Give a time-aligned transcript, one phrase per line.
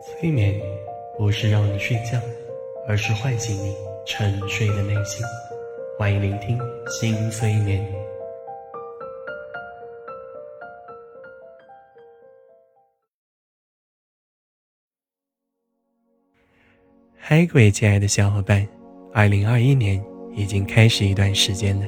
[0.00, 0.54] 催眠
[1.16, 2.20] 不是让你睡觉，
[2.86, 3.74] 而是唤醒你
[4.06, 5.24] 沉睡的内心。
[5.98, 6.56] 欢迎聆听
[6.88, 7.84] 新催眠。
[17.16, 18.66] 嗨，各位亲爱的小伙伴，
[19.12, 20.00] 二零二一年
[20.32, 21.86] 已经开始一段时间了，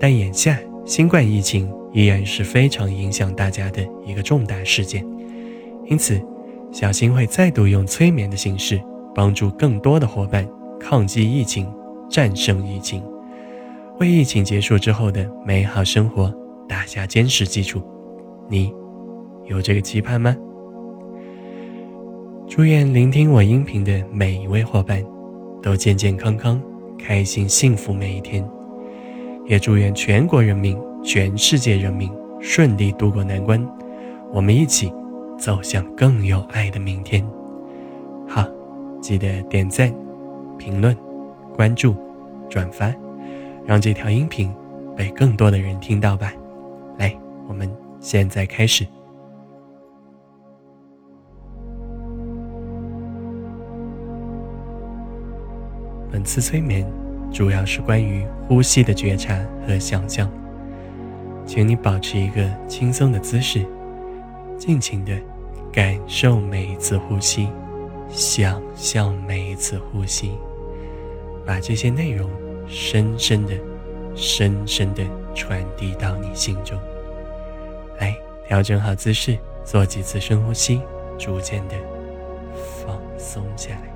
[0.00, 5.06] 但眼下新冠疫情依然是非常影响大家的一个重大事件，
[5.84, 6.18] 因此。
[6.72, 8.80] 小新会再度用催眠的形式，
[9.14, 10.48] 帮助更多的伙伴
[10.80, 11.70] 抗击疫情、
[12.08, 13.02] 战胜疫情，
[14.00, 16.32] 为疫情结束之后的美好生活
[16.66, 17.82] 打下坚实基础。
[18.48, 18.72] 你
[19.44, 20.34] 有这个期盼吗？
[22.48, 25.04] 祝愿聆听我音频的每一位伙伴
[25.62, 26.60] 都健健康康、
[26.98, 28.42] 开心幸福每一天，
[29.46, 32.10] 也祝愿全国人民、全世界人民
[32.40, 33.62] 顺利度过难关。
[34.32, 34.90] 我们一起。
[35.42, 37.20] 走向更有爱的明天。
[38.28, 38.46] 好，
[39.00, 39.92] 记得点赞、
[40.56, 40.96] 评论、
[41.56, 41.96] 关注、
[42.48, 42.94] 转发，
[43.66, 44.54] 让这条音频
[44.96, 46.32] 被更多的人听到吧。
[46.96, 47.12] 来，
[47.48, 48.86] 我们现在开始。
[56.08, 56.88] 本次催眠
[57.32, 60.30] 主要是关于呼吸的觉察和想象，
[61.44, 63.66] 请你保持一个轻松的姿势，
[64.56, 65.12] 尽情的。
[65.72, 67.48] 感受每一次呼吸，
[68.10, 70.32] 想象每一次呼吸，
[71.46, 72.30] 把这些内容
[72.68, 73.54] 深深的、
[74.14, 75.02] 深深的
[75.34, 76.78] 传递到你心中。
[77.98, 78.14] 来，
[78.46, 80.82] 调整好姿势，做几次深呼吸，
[81.18, 81.74] 逐渐的
[82.84, 83.91] 放松下来。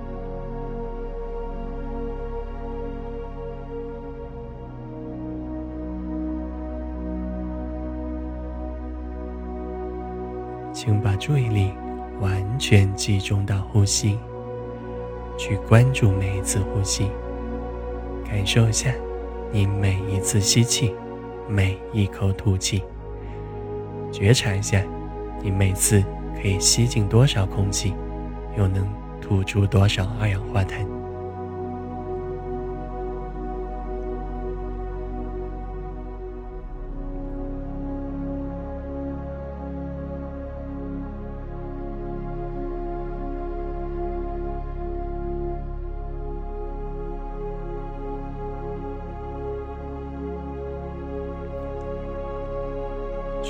[10.86, 11.72] 请把注意力
[12.20, 14.16] 完全集中到呼吸，
[15.36, 17.10] 去关注每一次呼吸，
[18.24, 18.94] 感受一下
[19.50, 20.94] 你每一次吸气，
[21.48, 22.84] 每一口吐气，
[24.12, 24.80] 觉察一下
[25.42, 26.00] 你每次
[26.40, 27.92] 可以吸进多少空气，
[28.56, 28.86] 又能
[29.20, 30.95] 吐出多少二氧化碳。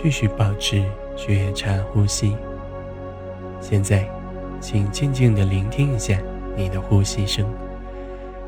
[0.03, 0.85] 继续保持
[1.17, 2.37] 觉察呼吸。
[3.63, 4.07] 现在，
[4.61, 6.19] 请静静地聆听一下
[6.55, 7.47] 你的呼吸声，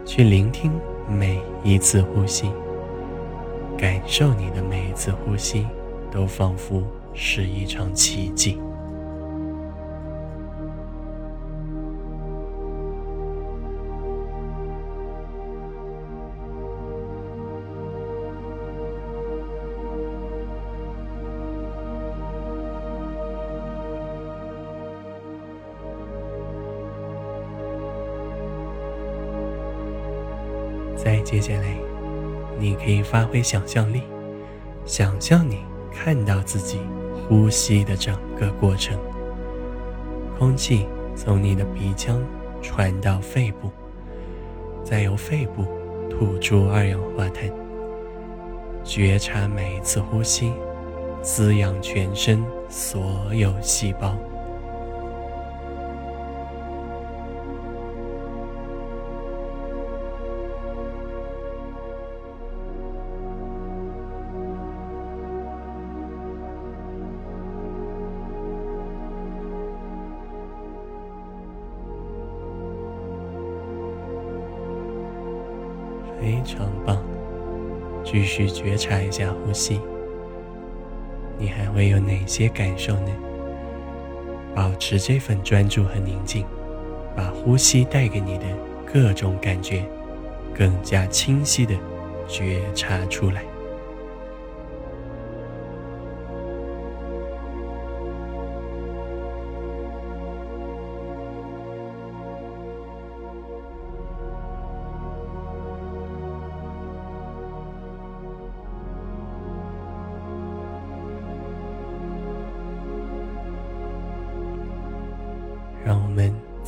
[0.04, 0.70] 去聆听
[1.08, 2.52] 每一次呼吸，
[3.78, 5.66] 感受你的每一次呼吸
[6.10, 6.82] 都仿佛
[7.14, 8.60] 是一场奇迹。
[31.02, 31.78] 再接下来，
[32.58, 34.02] 你可以发挥想象力，
[34.84, 35.60] 想象你
[35.92, 36.80] 看到自己
[37.28, 38.98] 呼吸的整个过程。
[40.36, 42.20] 空气从你的鼻腔
[42.60, 43.70] 传到肺部，
[44.82, 45.64] 再由肺部
[46.10, 47.48] 吐出二氧化碳。
[48.82, 50.52] 觉察每一次呼吸，
[51.22, 54.16] 滋养全身所有细胞。
[76.20, 77.02] 非常棒，
[78.04, 79.80] 继续觉察一下呼吸。
[81.38, 83.10] 你还会有哪些感受呢？
[84.54, 86.44] 保持这份专注和宁静，
[87.14, 88.44] 把呼吸带给你的
[88.84, 89.84] 各种感觉，
[90.52, 91.74] 更加清晰的
[92.26, 93.44] 觉察出来。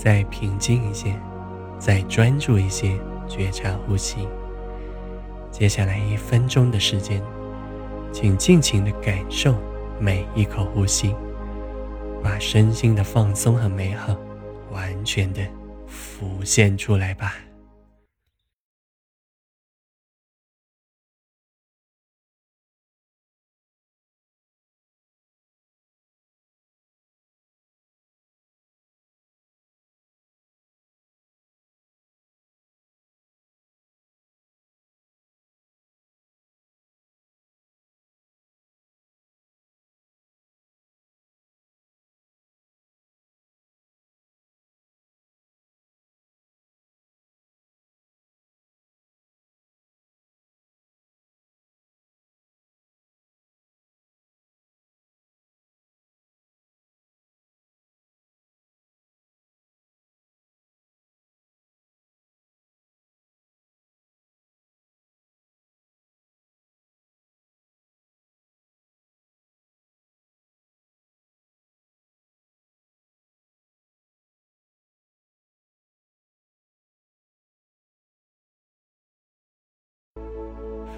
[0.02, 1.14] 再平静一些，
[1.78, 2.98] 再专注一些，
[3.28, 4.26] 觉察呼吸。
[5.50, 7.22] 接下来一分钟的时间，
[8.10, 9.54] 请尽情的感受
[9.98, 11.14] 每一口呼吸，
[12.22, 14.16] 把身心的放松和美好
[14.72, 15.42] 完全的
[15.86, 17.34] 浮现出来吧。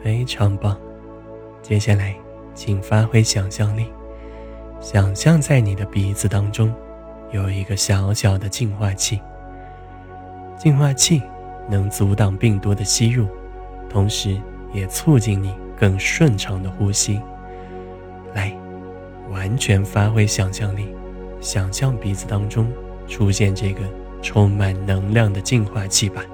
[0.02, 0.76] 非常棒！
[1.62, 2.16] 接下来，
[2.54, 3.86] 请发挥想象力，
[4.80, 6.74] 想象在你的鼻子当中
[7.30, 9.20] 有一个小小的净化器。
[10.58, 11.22] 净化器
[11.68, 13.28] 能阻挡病毒的吸入，
[13.88, 14.36] 同时
[14.72, 17.20] 也促进你更顺畅的呼吸。
[18.34, 18.52] 来，
[19.30, 20.88] 完全发挥想象力，
[21.40, 22.70] 想象鼻子当中
[23.06, 23.80] 出现这个
[24.20, 26.24] 充满能量的净化器吧。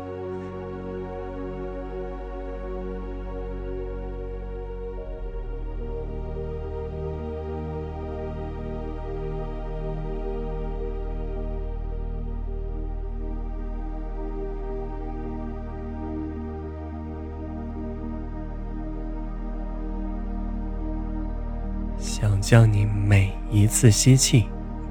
[22.21, 24.47] 想将你每一次吸气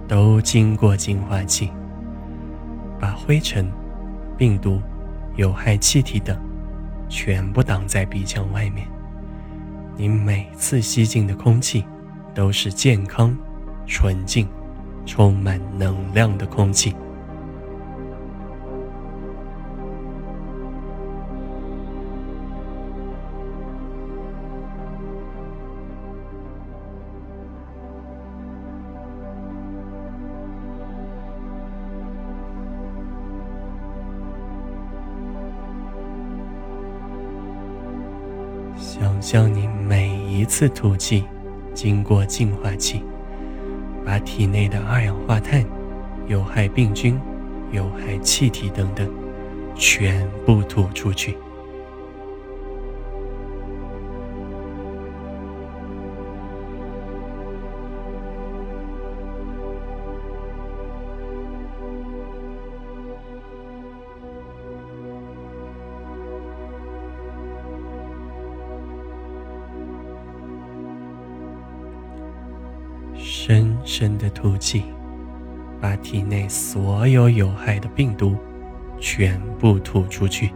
[0.08, 1.70] 都经过净化器，
[3.02, 3.70] 把灰尘、
[4.38, 4.82] 病毒、
[5.36, 6.40] 有害气体等
[7.10, 8.88] 全部挡在鼻腔外面。
[9.98, 11.84] 你每次吸进的空气
[12.34, 13.38] 都是健康、
[13.86, 14.48] 纯净、
[15.06, 16.96] 充满能量的空气。
[40.48, 41.24] 次吐气，
[41.74, 43.04] 经过净化器，
[44.06, 45.64] 把体内的二氧化碳、
[46.28, 47.20] 有害病菌、
[47.72, 49.08] 有害气体等等，
[49.76, 51.38] 全部吐出去。
[73.48, 74.84] 深深的吐气，
[75.80, 78.36] 把体内所有有害的病毒
[79.00, 80.52] 全部吐出去。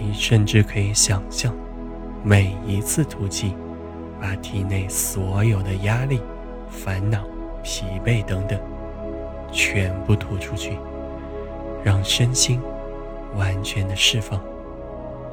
[0.00, 1.54] 你甚至可以想象，
[2.24, 3.54] 每一次吐气，
[4.20, 6.20] 把体内所有的压力、
[6.70, 7.22] 烦恼、
[7.62, 8.58] 疲惫等等，
[9.52, 10.78] 全部吐出去，
[11.84, 12.60] 让身心
[13.36, 14.40] 完全的释放，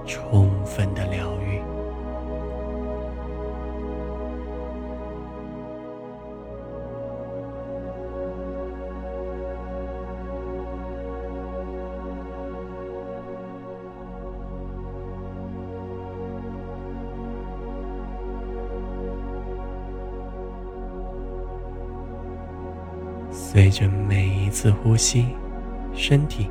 [0.06, 1.62] 充分的疗愈。
[23.58, 25.26] 随着每一次呼吸，
[25.92, 26.48] 身体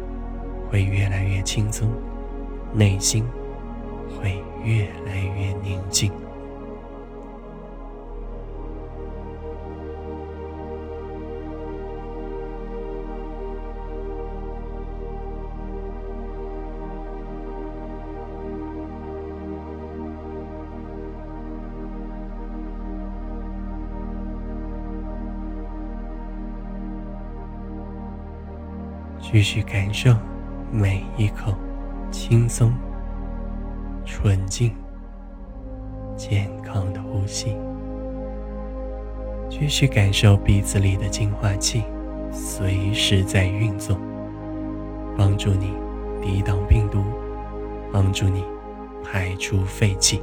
[0.69, 1.89] 会越来越轻松，
[2.75, 3.25] 内心
[4.19, 6.11] 会越来越宁静。
[29.37, 30.15] 继续感受
[30.73, 31.55] 每一口
[32.11, 32.73] 轻松、
[34.03, 34.75] 纯净、
[36.17, 37.55] 健康的呼吸。
[39.51, 41.85] 继续感受鼻子里的净化器
[42.33, 44.01] 随时在运作，
[45.19, 45.75] 帮助你
[46.23, 47.05] 抵挡病毒，
[47.93, 48.43] 帮助你
[49.05, 50.23] 排出废气。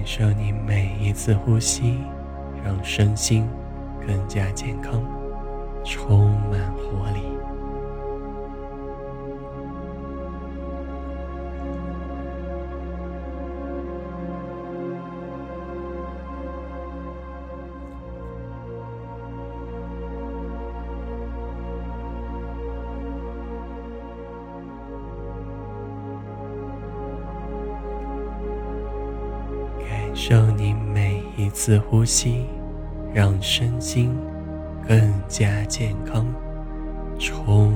[0.00, 1.98] 感受你每一次呼吸，
[2.64, 3.46] 让身心
[4.00, 5.04] 更加健康，
[5.84, 7.29] 充满活力。
[30.22, 32.44] 受你每一次呼吸，
[33.14, 34.14] 让身心
[34.86, 36.26] 更加健康，
[37.18, 37.72] 充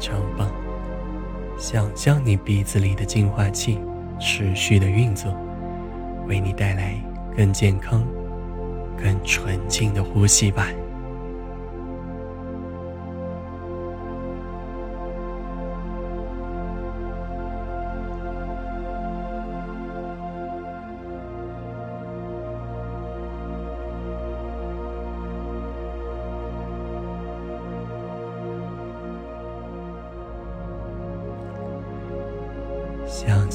[0.00, 0.50] 常棒！
[1.58, 3.78] 想象你鼻子里的净化器
[4.18, 5.30] 持续的运作，
[6.26, 6.94] 为你带来
[7.36, 8.02] 更健康、
[8.96, 10.66] 更纯净的呼吸吧。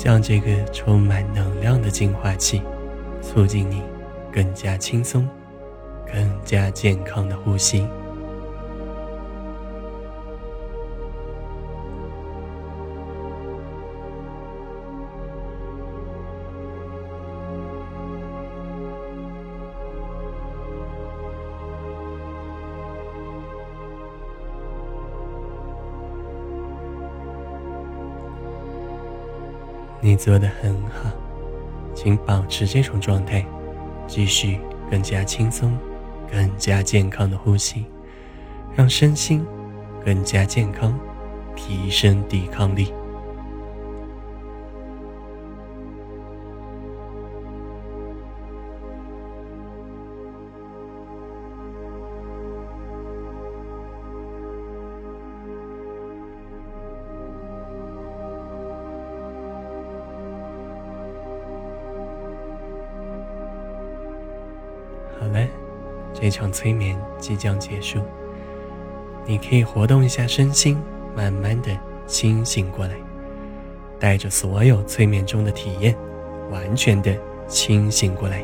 [0.05, 2.61] 让这个充满能量的净化器，
[3.23, 3.81] 促进你
[4.31, 5.27] 更加轻松、
[6.05, 7.83] 更加健康的呼吸。
[30.05, 31.09] 你做的很好，
[31.95, 33.43] 请保持这种状态，
[34.05, 35.75] 继续更加轻松、
[36.31, 37.87] 更加健康的呼吸，
[38.75, 39.43] 让身心
[40.05, 40.95] 更加健康，
[41.55, 42.93] 提升抵抗力。
[66.25, 67.99] 这场催眠即将结束，
[69.27, 70.75] 你可以活动一下身心，
[71.15, 71.69] 慢慢的
[72.07, 72.95] 清醒过来，
[73.99, 75.95] 带着所有催眠中的体验，
[76.49, 77.15] 完全的
[77.45, 78.43] 清醒过来，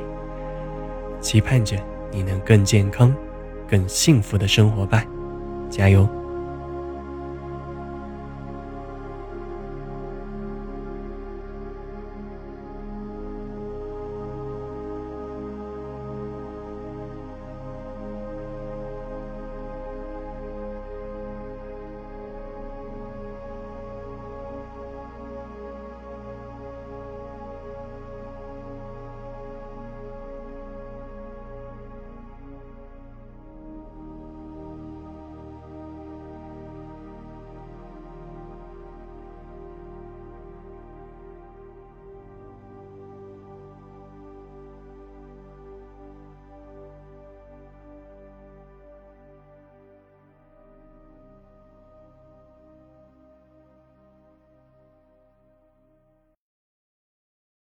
[1.21, 1.75] 期盼着
[2.11, 3.11] 你能更健康、
[3.67, 5.03] 更幸福的生活吧，
[5.67, 6.07] 加油！